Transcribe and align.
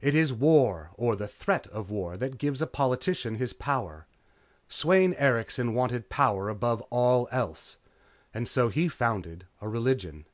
It 0.00 0.14
is 0.14 0.32
war 0.32 0.92
or 0.94 1.16
the 1.16 1.26
threat 1.26 1.66
of 1.72 1.90
war 1.90 2.16
that 2.18 2.38
gives 2.38 2.62
a 2.62 2.68
politician 2.68 3.34
his 3.34 3.52
power. 3.52 4.06
Sweyn 4.68 5.12
Erikson 5.14 5.74
wanted 5.74 6.08
power 6.08 6.48
above 6.48 6.82
all 6.82 7.26
else. 7.32 7.76
And 8.32 8.46
so 8.48 8.68
he 8.68 8.86
founded 8.86 9.44
a 9.60 9.68
religion. 9.68 10.26